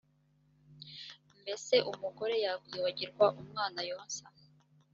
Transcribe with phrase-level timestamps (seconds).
[1.39, 4.23] mbese umugore yakwibagirwa umwana yonsa